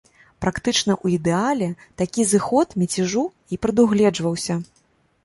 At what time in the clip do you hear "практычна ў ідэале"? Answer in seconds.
0.43-1.67